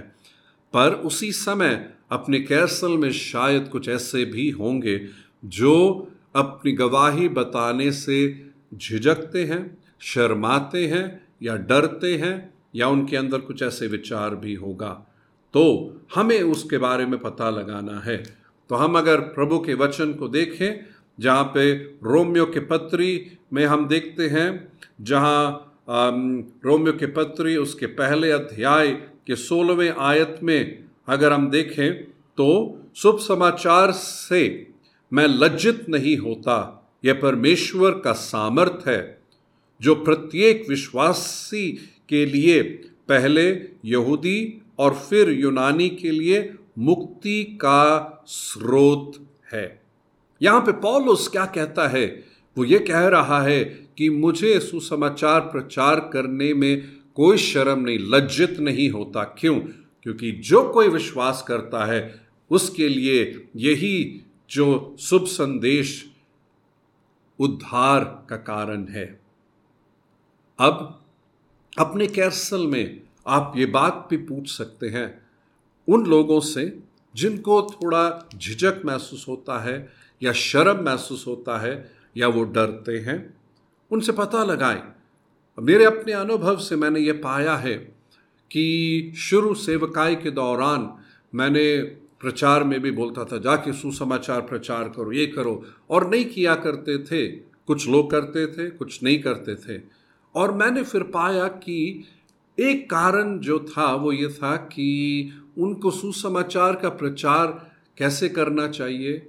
पर 0.73 0.92
उसी 0.92 1.32
समय 1.32 1.90
अपने 2.11 2.40
कैसल 2.40 2.99
में 2.99 3.12
शायद 3.12 3.68
कुछ 3.68 3.88
ऐसे 3.88 4.25
भी 4.25 4.50
होंगे 4.50 5.08
जो 5.44 6.08
अपनी 6.37 6.73
गवाही 6.73 7.28
बताने 7.28 7.92
से 7.92 8.50
झिझकते 8.75 9.44
हैं, 9.44 9.78
शर्माते 10.00 10.87
हैं 10.87 11.28
या 11.42 11.56
डरते 11.56 12.16
हैं 12.16 12.54
या 12.75 12.88
उनके 12.88 13.16
अंदर 13.16 13.38
कुछ 13.38 13.62
ऐसे 13.62 13.87
विचार 13.87 14.37
भी 14.37 14.54
होगा। 14.54 15.06
तो 15.54 15.92
हमें 16.14 16.42
उसके 16.42 16.78
बारे 16.78 17.06
में 17.06 17.20
पता 17.20 17.50
लगाना 17.50 18.00
है। 18.00 18.46
तो 18.70 18.75
हम 18.75 18.99
अगर 18.99 19.20
प्रभु 19.32 19.58
के 19.58 19.75
वचन 19.75 20.12
को 20.12 20.28
देखें, 20.28 20.85
जहाँ 21.18 21.44
पे 21.54 21.73
रोमियो 22.04 22.46
के 22.46 22.61
पत्री 22.61 23.30
में 23.52 23.64
हम 23.66 23.87
देखते 23.88 24.28
हैं, 24.28 24.73
जहाँ 25.00 25.62
रोमियो 25.88 26.92
के 26.92 27.06
पत्री 27.06 27.56
उसके 27.56 27.87
पहले 27.87 28.30
अध्याय 28.30 28.90
के 29.26 29.37
सोलहवें 29.37 29.90
आयत 29.90 30.38
में 30.42 30.85
अगर 31.08 31.32
हम 31.32 31.49
देखें 31.50 31.94
तो 32.38 32.49
शुभ 32.96 33.18
समाचार 33.18 33.90
से 33.92 34.42
मैं 35.12 35.26
लज्जित 35.26 35.88
नहीं 35.88 36.16
होता। 36.16 36.56
यह 37.04 37.14
परमेश्वर 37.14 37.90
का 38.04 38.12
सामर्थ 38.12 38.87
है, 38.88 39.18
जो 39.80 39.94
प्रत्येक 39.94 40.64
विश्वासी 40.68 41.70
के 42.08 42.25
लिए, 42.26 42.62
पहले 43.08 43.50
यहूदी 43.85 44.62
और 44.78 44.94
फिर 45.00 45.30
यूनानी 45.30 45.88
के 45.90 46.11
लिए 46.11 46.40
मुक्ति 46.78 47.45
का 47.45 48.25
स्रोत 48.26 49.30
है। 49.54 49.83
यहाँ 50.42 50.61
पे 50.61 50.73
पौलुस 50.73 51.28
क्या 51.28 51.47
कहता 51.47 51.88
है? 51.88 52.25
वो 52.59 52.64
ये 52.64 52.78
कह 52.78 53.06
रहा 53.06 53.42
है 53.42 53.64
कि 53.99 54.11
मुझे 54.11 54.61
सुसमाचार 54.61 55.40
प्रचार 55.40 56.00
करने 56.00 56.54
में 56.54 56.97
कोई 57.14 57.37
शर्म 57.37 57.80
नहीं, 57.80 57.99
लज्जित 57.99 58.59
नहीं 58.59 58.90
होता। 58.90 59.25
क्यों? 59.25 59.61
क्योंकि 60.02 60.33
जो 60.33 60.68
कोई 60.68 60.88
विश्वास 60.88 61.45
करता 61.49 61.85
है, 61.85 62.26
उसके 62.50 62.88
लिए 62.88 63.49
यही 63.56 64.23
जो 64.50 64.97
शुभ 65.00 65.25
संदेश 65.25 66.11
उद्धार 67.38 68.26
का 68.30 68.37
कारण 68.37 68.87
है। 68.87 69.21
अब, 70.59 71.04
अपने 71.78 72.06
कैसल 72.06 72.66
में 72.66 73.00
आप 73.26 73.52
ये 73.56 73.66
बात 73.66 74.06
भी 74.11 74.16
पूछ 74.16 74.56
सकते 74.56 74.88
हैं 74.88 75.25
उन 75.88 76.07
लोगों 76.07 76.40
से 76.40 76.78
जिनको 77.14 77.62
थोड़ा 77.62 78.28
झिझक 78.38 78.83
महसूस 78.87 79.26
होता 79.28 79.59
है 79.59 79.93
या 80.23 80.33
शर्म 80.33 80.85
महसूस 80.85 81.26
होता 81.26 81.59
है 81.59 81.93
या 82.16 82.28
वो 82.28 82.45
डरते 82.45 82.99
हैं, 82.99 83.35
उनसे 83.90 84.12
पता 84.12 84.45
लगाएँ। 84.45 84.83
मेरे 85.61 85.85
अपने 85.85 86.12
अनुभव 86.12 86.57
से 86.57 86.76
मैंने 86.76 87.00
ये 87.00 87.12
पाया 87.12 87.57
है 87.57 87.75
कि 88.50 89.12
शुरू 89.16 89.55
सेवकाई 89.55 90.14
के 90.14 90.31
दौरान 90.31 90.93
मैंने 91.35 91.83
प्रचार 92.21 92.64
में 92.64 92.81
भी 92.81 92.90
बोलता 92.90 93.25
था, 93.25 93.38
जाके 93.38 93.73
सुसमाचार 93.73 94.40
प्रचार 94.40 94.85
करो, 94.88 95.12
ये 95.12 95.26
करो। 95.26 95.64
और 95.90 96.11
नहीं 96.11 96.25
किया 96.25 96.55
करते 96.55 96.99
थे। 96.99 97.26
कुछ 97.66 97.88
लोग 97.88 98.11
करते 98.11 98.47
थे, 98.47 98.71
कुछ 98.71 99.02
नहीं 99.02 99.23
करते 99.23 99.55
थे। 99.55 99.83
और 100.35 100.52
मैंने 100.52 100.83
फिर 100.83 101.02
पाया 101.02 101.49
कि 101.49 102.05
एक 102.61 102.90
कारण 102.90 103.38
जो 103.38 103.59
था 103.59 103.95
वो 103.95 104.12
ये 104.12 104.28
था 104.28 104.57
कि 104.57 105.31
उनको 105.58 105.90
सुसमाचार 105.90 106.76
का 106.76 106.88
प्रचार 106.88 107.46
कैसे 107.98 108.28
करना 108.28 108.66
चाहिए? 108.68 109.26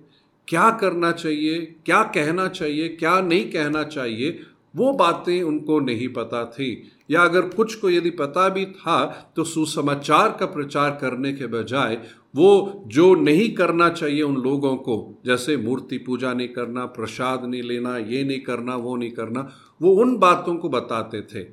क्या 0.48 0.70
करना 0.72 1.12
चाहिए? 1.12 1.62
क्या 1.86 2.04
कहना 2.04 2.48
चाहिए? 2.48 2.88
क्या 2.90 3.20
नहीं 3.22 3.52
कहना 3.52 3.84
चाहिए? 3.84 4.40
वो 4.76 4.92
बातें 4.94 5.42
उनको 5.44 5.80
नहीं 5.80 6.08
पता 6.08 6.44
थी। 6.46 6.92
या 7.12 7.22
अगर 7.22 7.42
कुछ 7.42 7.76
को 7.76 7.90
यदि 7.90 8.10
पता 8.10 8.48
भी 8.50 8.66
था 8.66 9.06
तो 9.36 9.44
सुसमाचार 9.44 10.38
का 10.40 10.46
प्रचार 10.46 10.98
करने 11.02 11.32
के 11.34 11.48
बजाय 11.48 11.96
वो 12.36 12.84
जो 12.88 13.14
नहीं 13.16 13.50
करना 13.54 13.90
चाहिए 13.90 14.22
उन 14.22 14.36
लोगों 14.36 14.76
को, 14.78 15.22
जैसे 15.26 15.56
मूर्ति 15.58 15.98
पूजा 15.98 16.34
नहीं 16.34 16.48
करना, 16.48 16.86
प्रसाद 16.86 17.46
नहीं 17.46 17.64
लेना, 17.64 17.98
ये 17.98 18.24
नहीं 18.24 18.40
करना, 18.40 18.76
वो 18.76 18.96
नहीं 18.96 19.12
करना, 19.12 19.50
वो 19.82 19.94
उन 19.94 20.18
बातों 20.18 20.56
को 20.56 20.70
बताते 20.70 21.22
थे। 21.22 21.44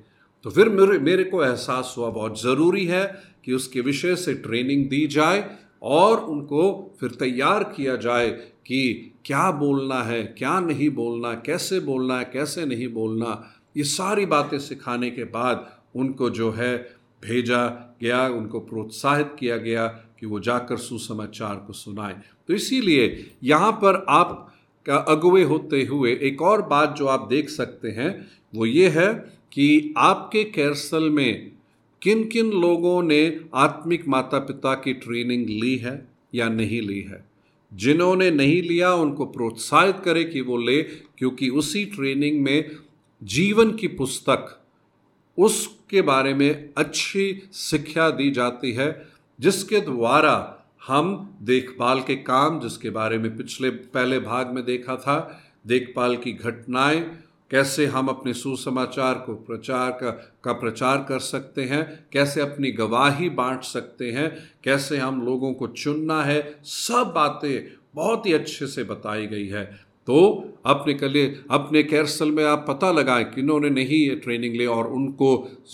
तो 0.44 0.50
फिर 0.50 0.68
मेरे 0.68 0.98
मेरे 0.98 1.24
को 1.24 1.42
एहसास 1.44 1.94
हुआ, 1.98 2.10
बहुत 2.10 2.42
ज़रूरी 2.42 2.84
है 2.86 3.33
कि 3.44 3.52
उसके 3.52 3.80
विषय 3.80 4.16
से 4.16 4.34
ट्रेनिंग 4.34 4.88
दी 4.88 5.06
जाए 5.06 5.58
और 5.82 6.20
उनको 6.20 6.96
फिर 7.00 7.10
तैयार 7.10 7.64
किया 7.64 7.96
जाए 7.96 8.30
कि 8.66 9.10
क्या 9.24 9.50
बोलना 9.50 10.02
है, 10.02 10.22
क्या 10.22 10.60
नहीं 10.60 10.90
बोलना, 10.90 11.34
कैसे 11.34 11.80
बोलना 11.80 12.18
है, 12.18 12.24
कैसे 12.24 12.66
नहीं 12.66 12.88
बोलना, 12.88 13.50
ये 13.76 13.84
सारी 13.84 14.26
बातें 14.26 14.58
सिखाने 14.58 15.10
के 15.10 15.24
बाद 15.24 15.70
उनको 15.96 16.30
जो 16.30 16.50
है 16.50 16.76
भेजा 17.22 17.66
गया, 18.00 18.28
उनको 18.28 18.60
प्रोत्साहित 18.60 19.36
किया 19.38 19.56
गया 19.56 19.86
कि 19.86 20.26
वो 20.26 20.40
जाकर 20.40 20.76
सुसमाचार 20.76 21.54
को 21.56 21.72
सुनाएँ। 21.72 22.14
तो 22.48 22.54
इसीलिए 22.54 23.30
यहाँ 23.42 23.72
पर 23.72 24.04
आप 24.08 24.54
का 24.86 24.96
अगुए 24.96 25.42
होते 25.42 25.82
हुए 25.82 26.12
एक 26.22 26.42
और 26.42 26.62
बात 26.62 26.96
जो 26.96 27.06
आप 27.06 27.28
देख 27.28 27.48
सकते 27.48 27.88
हैं, 27.88 28.26
वो 28.54 28.66
ये 28.66 28.88
है 28.88 29.12
कि 29.52 29.94
आपके 29.96 30.44
कैरसल 30.44 31.10
में 31.10 31.53
किन 32.04 32.24
किन 32.24 32.50
लोगों 32.50 33.02
ने 33.02 33.40
आत्मिक 33.54 34.08
माता 34.08 34.38
पिता 34.38 34.74
की 34.74 34.94
ट्रेनिंग 34.94 35.48
ली 35.48 35.76
है 35.76 36.08
या 36.34 36.48
नहीं 36.48 36.82
ली 36.82 37.00
है? 37.00 37.24
जिन्होंने 37.74 38.30
नहीं 38.30 38.62
लिया, 38.62 38.94
उनको 38.94 39.26
प्रोत्साहित 39.26 39.96
करें 40.04 40.30
कि 40.30 40.40
वो 40.40 40.56
ले, 40.56 40.82
क्योंकि 40.82 41.48
उसी 41.48 41.84
ट्रेनिंग 41.84 42.42
में 42.42 42.70
जीवन 43.22 43.72
की 43.72 43.88
पुस्तक, 43.88 44.60
उसके 45.38 46.02
बारे 46.02 46.34
में 46.34 46.70
अच्छी 46.76 47.42
शिक्षा 47.52 48.10
दी 48.10 48.30
जाती 48.30 48.72
है, 48.72 49.08
जिसके 49.40 49.80
द्वारा 49.80 50.64
हम 50.86 51.34
देखभाल 51.42 52.00
के 52.00 52.16
काम, 52.16 52.60
जिसके 52.60 52.90
बारे 52.90 53.18
में 53.18 53.36
पिछले, 53.36 53.70
पहले 53.70 54.18
भाग 54.20 54.50
में 54.50 54.64
देखा 54.64 54.96
था, 54.96 55.44
देखभाल 55.66 56.16
की 56.16 56.32
घटनाएँ 56.32 57.23
कैसे 57.50 57.86
हम 57.86 58.08
अपने 58.08 58.32
सुसमाचार 58.34 59.14
को 59.14 59.34
प्रचार 59.34 59.90
का 59.90 60.10
का 60.44 60.52
प्रचार 60.52 61.04
कर 61.08 61.18
सकते 61.18 61.62
हैं? 61.62 62.06
कैसे 62.12 62.40
अपनी 62.40 62.70
गवाही 62.72 63.28
बांट 63.30 63.62
सकते 63.62 64.10
हैं? 64.10 64.28
कैसे 64.64 64.96
हम 64.96 65.22
लोगों 65.22 65.52
को 65.54 65.66
चुनना 65.66 66.22
है? 66.22 66.60
सब 66.64 67.12
बातें 67.14 67.76
बहुत 67.94 68.26
ही 68.26 68.32
अच्छे 68.32 68.66
से 68.66 68.84
बताई 68.84 69.26
गई 69.26 69.46
है। 69.46 69.64
तो 70.08 70.18
अपने 70.66 70.94
कले 70.94 71.24
अपने 71.50 71.82
कैरसल 71.82 72.30
में 72.30 72.44
आप 72.44 72.64
पता 72.68 72.92
लगाएँ 72.92 73.24
कि 73.24 73.40
इन्होंने 73.40 73.70
नहीं 73.70 73.98
ये 73.98 74.14
ट्रेनिंग 74.16 74.54
ली 74.54 74.66
और 74.66 74.86
उनको 74.86 75.30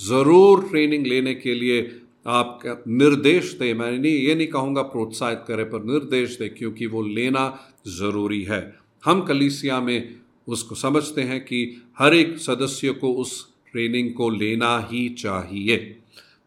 ज़रूर 0.08 0.68
ट्रेनिंग 0.70 1.06
लेने 1.06 1.34
के 1.34 1.54
लिए 1.54 1.80
आप 2.26 2.84
निर्देश 2.88 3.52
दें। 3.60 3.74
मैं 3.74 3.90
नहीं, 3.92 4.12
ये 4.12 4.34
नहीं 4.34 4.46
कहूँगा 4.46 4.82
प्रोत्साहित 4.82 5.44
करें, 5.48 5.70
पर 5.70 5.84
निर्देश 5.84 6.38
दें 6.38 6.54
क्योंकि 6.54 6.86
वो 6.86 7.02
लेना 7.02 7.58
ज़रूरी 7.88 8.42
है। 8.42 8.76
हम 9.04 9.20
कलीसिया 9.20 9.80
में 9.80 10.19
उसको 10.48 10.74
समझते 10.74 11.22
हैं 11.22 11.40
कि 11.40 11.82
हर 11.98 12.14
एक 12.14 12.36
सदस्य 12.38 12.92
को 12.92 13.12
उस 13.12 13.32
ट्रेनिंग 13.72 14.12
को 14.14 14.30
लेना 14.30 14.78
ही 14.90 15.08
चाहिए। 15.08 15.76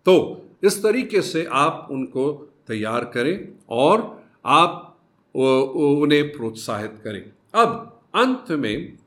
तो 0.05 0.45
इस 0.63 0.81
तरीके 0.83 1.21
से 1.21 1.45
आप 1.51 1.87
उनको 1.91 2.31
तैयार 2.67 3.03
करें 3.13 3.47
और 3.69 4.01
आप 4.45 4.97
उन्हें 5.35 6.31
प्रोत्साहित 6.31 6.99
करें। 7.03 7.23
अब 7.53 8.01
अंत 8.15 8.51
में 8.51 8.97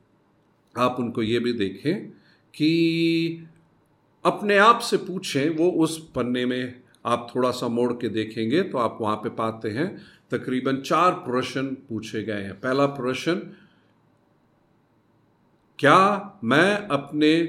आप 0.75 0.95
उनको 0.99 1.23
ये 1.23 1.39
भी 1.39 1.53
देखें 1.53 2.07
कि 2.53 3.45
अपने 4.25 4.57
आप 4.57 4.79
से 4.79 4.97
पूछें, 4.97 5.49
वो 5.49 5.69
उस 5.83 5.97
पन्ने 6.15 6.45
में 6.45 6.81
आप 7.05 7.31
थोड़ा 7.35 7.51
सा 7.51 7.67
मोड़ 7.67 7.91
के 7.93 8.09
देखेंगे 8.09 8.61
तो 8.63 8.77
आप 8.77 8.97
वहाँ 9.01 9.15
पे 9.15 9.29
पाते 9.29 9.69
हैं, 9.69 9.87
तकरीबन 10.31 10.77
चार 10.77 11.11
प्रश्न 11.11 11.67
पूछे 11.89 12.23
गए 12.23 12.41
हैं। 12.41 12.59
पहला 12.59 12.85
प्रश्न 12.85 13.35
क्या 15.79 16.33
मैं 16.43 16.87
अपने 16.87 17.43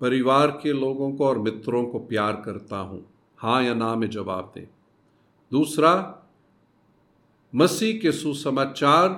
परिवार 0.00 0.50
के 0.50 0.72
लोगों 0.72 1.12
को 1.12 1.26
और 1.26 1.38
मित्रों 1.38 1.84
को 1.84 1.98
प्यार 1.98 2.42
करता 2.44 2.78
हूँ? 2.78 3.06
हाँ 3.38 3.64
या 3.64 3.74
ना 3.74 3.94
में 3.94 4.10
जवाब 4.10 4.52
दें। 4.54 4.66
दूसरा, 5.52 6.22
मसीह 7.54 7.98
के 7.98 8.12
सुसमाचार 8.12 9.08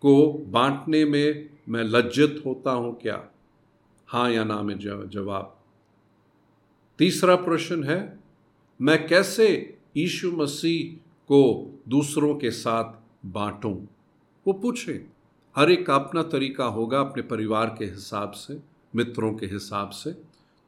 को 0.00 0.32
बांटने 0.32 1.04
में 1.04 1.50
मैं 1.68 1.84
लज्जित 1.84 2.42
होता 2.46 2.70
हूँ 2.70 3.00
क्या? 3.00 3.28
हाँ 4.06 4.30
या 4.30 4.44
ना 4.44 4.62
में 4.62 4.78
जवाब। 5.08 5.58
तीसरा 6.98 7.36
प्रश्न 7.36 7.84
है, 7.84 8.18
मैं 8.80 9.06
कैसे 9.08 9.78
यीशु 9.96 10.32
मसीह 10.32 11.08
को 11.22 11.70
दूसरों 11.88 12.34
के 12.34 12.50
साथ 12.50 12.94
बांटूं? 13.26 13.86
वो 14.46 14.52
पूछें। 14.52 15.21
हर 15.56 15.70
एक 15.70 15.86
का 15.86 15.94
अपना 15.94 16.22
तरीका 16.22 16.64
होगा 16.64 17.00
अपने 17.00 17.22
परिवार 17.22 17.76
के 17.78 17.84
हिसाब 17.84 18.30
से 18.30 18.58
मित्रों 18.96 19.34
के 19.34 19.46
हिसाब 19.46 19.90
से। 19.90 20.10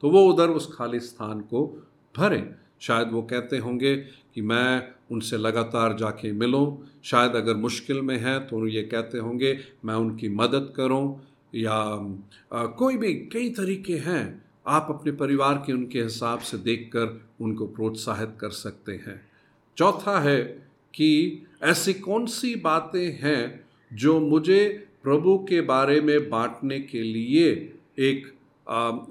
तो 0.00 0.10
वो 0.10 0.32
उधर 0.32 0.48
उस 0.48 0.74
खाली 0.74 1.00
स्थान 1.00 1.40
को 1.40 1.88
भरें। 2.16 2.54
शायद 2.80 3.08
वो 3.08 3.22
कहते 3.22 3.58
होंगे 3.58 3.96
कि 3.96 4.42
मैं 4.42 4.88
उनसे 5.12 5.36
लगातार 5.36 5.92
जाके 5.92 6.32
मिलूं। 6.32 6.76
शायद 7.04 7.32
अगर 7.32 7.54
मुश्किल 7.54 8.00
में 8.00 8.18
है 8.18 8.40
तो 8.40 8.66
ये 8.66 8.82
कहते 8.82 9.18
होंगे 9.18 9.58
मैं 9.84 9.94
उनकी 9.94 10.28
मदद 10.28 10.72
करूँ। 10.76 11.26
या 11.54 11.74
आ, 12.52 12.66
कोई 12.66 12.96
भी 12.96 13.14
कई 13.14 13.50
तरीके 13.50 13.96
हैं। 13.96 14.44
आप 14.66 14.86
अपने 14.90 15.12
परिवार 15.12 15.62
के 15.66 15.72
उनके 15.72 16.02
हिसाब 16.02 16.38
से 16.38 16.58
देखकर 16.58 17.24
उनको 17.40 17.66
प्रोत्साहित 17.66 18.30
कर 18.40 18.50
सकते 18.50 18.92
हैं। 18.92 19.28
चौथा 19.76 20.20
है 20.20 20.42
कि 20.94 21.42
ऐसी 21.62 21.94
कौन 21.94 22.26
सी 22.26 22.54
बातें 22.56 23.12
हैं 23.12 23.63
जो 23.94 24.20
मुझे 24.20 24.88
प्रभु 25.02 25.36
के 25.48 25.60
बारे 25.60 26.00
में 26.00 26.30
बांटने 26.30 26.80
के 26.80 27.02
लिए 27.02 27.50
एक 27.98 28.26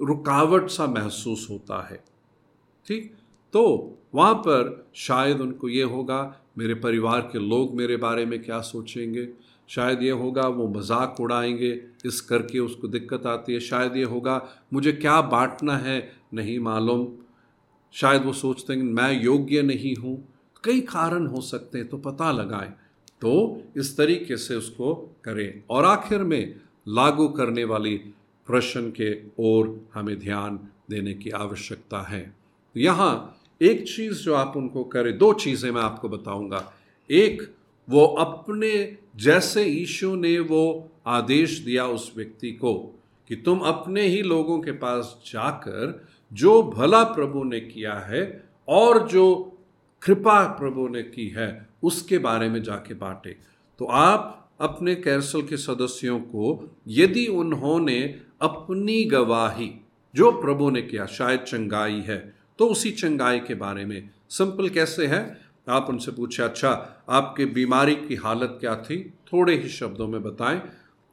रुकावट 0.02 0.68
सा 0.68 0.86
महसूस 0.86 1.46
होता 1.50 1.86
है। 1.90 2.04
ठीक? 2.86 3.14
तो 3.52 3.98
वहाँ 4.14 4.34
पर 4.34 4.86
शायद 4.94 5.40
उनको 5.40 5.68
ये 5.68 5.82
होगा, 5.82 6.40
मेरे 6.58 6.74
परिवार 6.74 7.20
के 7.20 7.38
लोग 7.38 7.74
मेरे 7.74 7.96
बारे 7.96 8.26
में 8.26 8.42
क्या 8.42 8.60
सोचेंगे? 8.60 9.28
शायद 9.68 10.02
ये 10.02 10.10
होगा, 10.10 10.42
वो 10.42 10.68
मज़ाक 10.68 11.20
उड़ाएँगे, 11.20 11.70
इस 12.06 12.20
करके 12.20 12.58
उसको 12.58 12.88
दिक्कत 12.88 13.26
आती 13.26 13.52
है। 13.52 13.60
शायद 13.60 13.96
ये 13.96 14.04
होगा, 14.04 14.48
मुझे 14.72 14.92
क्या 14.92 15.20
बांटना 15.20 15.76
है 15.76 16.12
नहीं 16.34 16.58
मालूम। 16.58 17.06
शायद 17.94 18.24
वो 18.24 18.32
सोचते 18.32 18.72
हैं, 18.72 18.82
मैं 18.82 19.22
योग्य 19.22 19.62
नहीं 19.62 19.94
हूँ। 19.96 20.16
कई 20.64 20.80
कारण 20.80 21.26
हो 21.26 21.40
सकते 21.40 21.78
हैं 21.78 21.88
तो 21.88 21.98
पता 21.98 22.32
लगाएँ। 22.32 22.72
तो 23.20 23.62
इस 23.76 23.96
तरीके 23.96 24.36
से 24.36 24.54
उसको 24.54 24.94
करें। 25.24 25.62
और 25.70 25.84
आखिर 25.84 26.18
में 26.18 26.54
लागू 26.88 27.28
करने 27.28 27.64
वाली 27.64 27.96
प्रश्न 28.46 28.90
के 28.90 29.18
ओर 29.38 29.80
हमें 29.94 30.18
ध्यान 30.18 30.58
देने 30.90 31.14
की 31.14 31.30
आवश्यकता 31.30 32.00
है। 32.00 32.34
यहाँ 32.76 33.40
एक 33.62 33.82
चीज़ 33.88 34.22
जो 34.22 34.34
आप 34.34 34.56
उनको 34.56 34.84
करें, 34.84 35.18
दो 35.18 35.32
चीज़ें 35.32 35.70
मैं 35.70 35.82
आपको 35.82 36.08
बताऊँगा। 36.08 36.72
एक, 37.10 37.54
वो 37.90 38.06
अपने 38.06 38.96
जैसे 39.16 39.64
ईशु 39.64 40.14
ने 40.16 40.38
वो 40.38 40.90
आदेश 41.06 41.58
दिया 41.58 41.86
उस 41.86 42.12
व्यक्ति 42.16 42.52
को 42.52 42.74
कि 43.28 43.36
तुम 43.36 43.58
अपने 43.58 44.02
ही 44.02 44.22
लोगों 44.22 44.60
के 44.60 44.72
पास 44.72 45.22
जाकर 45.26 46.08
जो 46.32 46.62
भला 46.62 47.02
प्रभु 47.04 47.44
ने 47.44 47.60
किया 47.60 47.94
है 47.94 48.44
और 48.68 49.08
जो 49.08 49.58
कृपा 50.02 50.44
प्रभु 50.44 50.88
ने 50.88 51.02
की 51.02 51.28
है 51.28 51.68
उसके 51.84 52.18
बारे 52.18 52.48
में 52.48 52.62
जाके 52.62 52.94
बांटे। 52.94 53.36
तो 53.78 53.84
आप 53.84 54.50
अपने 54.60 54.94
कैरसल 54.94 55.42
के 55.42 55.56
सदस्यों 55.56 56.18
को, 56.20 56.76
यदि 56.88 57.26
उन्होंने 57.26 58.20
अपनी 58.42 59.04
गवाही, 59.04 59.70
जो 60.14 60.30
प्रभु 60.32 60.70
ने 60.70 60.82
किया, 60.82 61.06
शायद 61.06 61.40
चंगाई 61.40 62.00
है 62.00 62.34
तो 62.58 62.66
उसी 62.66 62.90
चंगाई 62.90 63.38
के 63.38 63.54
बारे 63.54 63.84
में 63.84 64.10
सिंपल 64.28 64.68
कैसे 64.68 65.06
है? 65.06 65.40
आप 65.68 65.86
उनसे 65.88 66.12
पूछे 66.12 66.42
अच्छा 66.42 66.70
आपके 67.08 67.46
बीमारी 67.46 67.94
की 67.94 68.14
हालत 68.14 68.56
क्या 68.60 68.76
थी? 68.76 69.14
थोड़े 69.32 69.56
ही 69.56 69.68
शब्दों 69.68 70.08
में 70.08 70.22
बताएँ। 70.22 70.62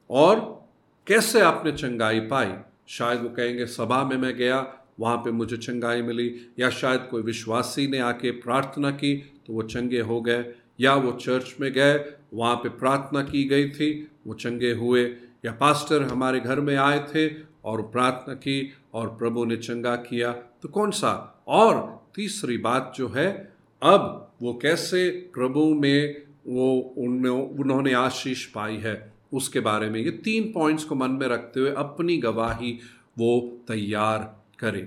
और, 0.09 0.65
कैसे 1.07 1.41
आपने 1.41 1.71
चंगाई 1.71 2.19
पाई? 2.19 2.53
शायद 2.87 3.21
वो 3.21 3.29
कहेंगे, 3.29 3.65
सभा 3.65 4.03
में 4.03 4.17
मैं 4.17 4.35
गया, 4.35 4.73
वहाँ 4.99 5.17
पे 5.17 5.31
मुझे 5.31 5.57
चंगाई 5.57 6.01
मिली। 6.01 6.53
या 6.59 6.69
शायद 6.69 7.07
कोई 7.11 7.21
विश्वासी 7.21 7.87
ने 7.87 7.99
आके 7.99 8.31
प्रार्थना 8.31 8.91
की 8.91 9.15
तो 9.47 9.53
वो 9.53 9.61
चंगे 9.63 9.99
हो 9.99 10.21
गए। 10.21 10.43
या 10.81 10.95
वो 10.95 11.11
चर्च 11.11 11.55
में 11.61 11.71
गए, 11.73 12.13
वहाँ 12.33 12.55
पे 12.55 12.69
प्रार्थना 12.69 13.21
की 13.23 13.43
गई 13.43 13.69
थी, 13.69 13.91
वो 14.27 14.33
चंगे 14.33 14.71
हुए, 14.71 15.03
या 15.45 15.51
पास्टर 15.51 16.03
हमारे 16.03 16.39
घर 16.39 16.59
में 16.59 16.75
आए 16.75 16.99
थे 17.15 17.27
और 17.65 17.81
प्रार्थना 17.81 18.33
की 18.33 18.73
और 18.93 19.07
प्रभु 19.07 19.45
ने 19.45 19.57
चंगा 19.57 19.95
किया। 19.95 20.31
तो 20.31 20.69
कौन 20.69 20.91
सा? 20.91 21.43
और 21.47 22.01
तीसरी 22.15 22.57
बात 22.57 22.93
जो 22.95 23.07
है, 23.07 23.51
अब 23.81 24.31
वो 24.41 24.53
कैसे 24.61 25.09
प्रभु 25.33 25.65
में 25.73 26.21
वो 26.47 26.95
उनमें 26.97 27.29
उन्होंने 27.29 27.93
आशीष 27.93 28.45
पाई 28.45 28.77
है, 28.77 29.13
उसके 29.33 29.59
बारे 29.59 29.89
में 29.89 29.99
ये 29.99 30.11
तीन 30.11 30.51
पॉइंट्स 30.51 30.83
को 30.83 30.95
मन 30.95 31.11
में 31.11 31.27
रखते 31.27 31.59
हुए 31.59 31.73
अपनी 31.77 32.17
गवाही 32.17 32.79
वो 33.17 33.59
तैयार 33.67 34.43
करें। 34.59 34.85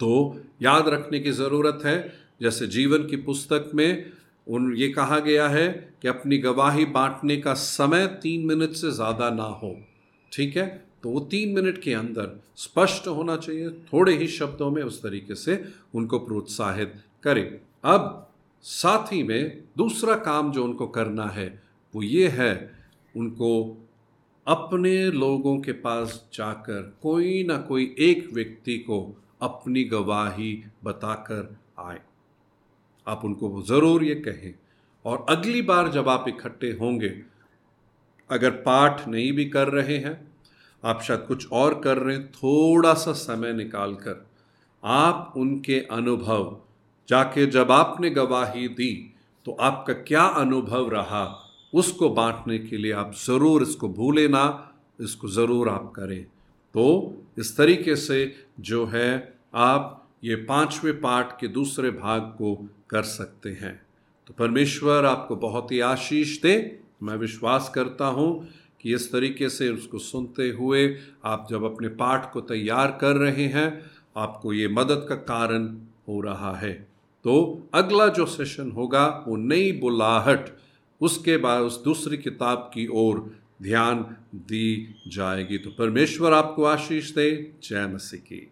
तो 0.00 0.40
याद 0.62 0.88
रखने 0.88 1.18
की 1.20 1.30
ज़रूरत 1.30 1.82
है, 1.84 2.12
जैसे 2.42 2.66
जीवन 2.66 3.06
की 3.06 3.16
पुस्तक 3.16 3.70
में 3.74 4.10
उन, 4.50 4.74
ये 4.76 4.88
कहा 4.88 5.18
गया 5.18 5.48
है 5.48 5.68
कि 6.02 6.08
अपनी 6.08 6.38
गवाही 6.38 6.84
बांटने 6.84 7.36
का 7.36 7.54
समय 7.54 8.06
तीन 8.22 8.46
मिनट 8.46 8.72
से 8.72 8.90
ज़्यादा 8.90 9.30
ना 9.30 9.42
हो। 9.42 9.76
ठीक 10.32 10.56
है? 10.56 10.66
तो 11.02 11.10
वो 11.10 11.20
तीन 11.20 11.54
मिनट 11.54 11.78
के 11.78 11.94
अंदर 11.94 12.40
स्पष्ट 12.56 13.06
होना 13.08 13.36
चाहिए, 13.36 13.70
थोड़े 13.70 14.16
ही 14.16 14.26
शब्दों 14.28 14.70
में 14.70 14.82
उस 14.82 15.02
तरीके 15.02 15.34
से 15.34 15.64
उनको 15.94 16.18
प्रोत्साहित 16.18 16.94
करें। 17.24 17.60
अब 17.84 18.26
साथ 18.64 19.12
ही 19.12 19.22
में 19.22 19.62
दूसरा 19.76 20.14
काम 20.14 20.52
जो 20.52 20.64
उनको 20.64 20.86
करना 20.86 21.26
है, 21.26 21.62
वो 21.94 22.02
ये 22.02 22.28
है, 22.28 22.70
उनको 23.16 23.76
अपने 24.46 25.10
लोगों 25.10 25.58
के 25.60 25.72
पास 25.72 26.28
जाकर 26.34 26.98
कोई 27.02 27.42
ना 27.44 27.56
कोई 27.56 27.94
एक 27.98 28.28
व्यक्ति 28.32 28.78
को 28.78 29.00
अपनी 29.42 29.84
गवाही 29.84 30.52
बताकर 30.84 31.56
आए। 31.78 32.00
आप 33.06 33.24
उनको 33.24 33.62
ज़रूर 33.62 34.04
ये 34.04 34.14
कहें। 34.20 34.52
और 35.04 35.24
अगली 35.28 35.62
बार 35.62 35.88
जब 35.90 36.08
आप 36.08 36.24
इकट्ठे 36.28 36.70
होंगे, 36.80 37.14
अगर 38.30 38.50
पाठ 38.62 39.06
नहीं 39.08 39.32
भी 39.32 39.44
कर 39.46 39.68
रहे 39.68 39.96
हैं, 39.98 40.14
आप 40.82 41.02
शायद 41.02 41.20
कुछ 41.20 41.46
और 41.52 41.80
कर 41.80 41.98
रहे 41.98 42.16
हैं, 42.16 42.26
थोड़ा 42.26 42.94
सा 42.94 43.12
समय 43.12 43.52
निकाल 43.54 43.94
कर 43.96 44.26
आप 44.82 45.32
उनके 45.36 45.78
अनुभव, 45.92 46.56
जाके 47.08 47.46
जब 47.46 47.70
आपने 47.72 48.10
गवाही 48.10 48.68
दी 48.70 48.92
तो 49.46 49.52
आपका 49.60 49.92
क्या 50.02 50.22
अनुभव 50.22 50.88
रहा, 50.90 51.24
उसको 51.72 52.08
बांटने 52.10 52.58
के 52.58 52.76
लिए 52.76 52.92
आप 52.92 53.12
ज़रूर 53.16 53.62
इसको 53.62 53.88
भूले 53.90 54.26
ना, 54.28 54.72
इसको 55.00 55.28
ज़रूर 55.28 55.68
आप 55.68 55.92
करें। 55.96 56.22
तो 56.74 57.14
इस 57.38 57.56
तरीके 57.56 57.96
से 57.96 58.34
जो 58.60 58.84
है, 58.86 59.34
आप 59.54 59.99
ये 60.24 60.36
पाँचवें 60.36 61.00
पाठ 61.00 61.40
के 61.40 61.48
दूसरे 61.48 61.90
भाग 61.90 62.20
को 62.20 62.68
कर 62.90 63.02
सकते 63.02 63.50
हैं। 63.50 63.82
तो 64.26 64.34
परमेश्वर 64.38 65.04
आपको 65.04 65.36
बहुत 65.36 65.72
ही 65.72 65.80
आशीष 65.80 66.42
दे। 66.42 66.80
मैं 67.02 67.16
विश्वास 67.16 67.72
करता 67.74 68.06
हूँ 68.06 68.48
कि 68.80 68.94
इस 68.94 69.12
तरीके 69.12 69.48
से 69.48 69.68
उसको 69.68 69.98
सुनते 69.98 70.48
हुए 70.50 70.96
आप 71.24 71.46
जब 71.50 71.64
अपने 71.64 71.88
पाठ 71.88 72.32
को 72.32 72.40
तैयार 72.40 72.98
कर 73.00 73.16
रहे 73.16 73.46
हैं, 73.46 73.90
आपको 74.16 74.52
ये 74.52 74.68
मदद 74.68 75.06
का 75.08 75.14
कारण 75.14 75.78
हो 76.08 76.20
रहा 76.20 76.56
है। 76.56 76.72
तो 77.24 77.66
अगला 77.74 78.08
जो 78.08 78.26
सेशन 78.26 78.70
होगा, 78.70 79.24
वो 79.28 79.36
नई 79.36 79.72
बुलाहट, 79.72 80.56
उसके 81.00 81.36
बाद 81.36 81.62
उस 81.62 81.84
दूसरी 81.84 82.16
किताब 82.16 82.70
की 82.74 82.86
ओर 82.86 83.36
ध्यान 83.62 84.16
दी 84.34 84.94
जाएगी। 85.08 85.58
तो 85.58 85.70
परमेश्वर 85.70 86.32
आपको 86.32 86.64
आशीष 86.64 87.10
दे। 87.10 87.52
जय 87.62 87.86
मसीह 87.86 88.20
की। 88.20 88.50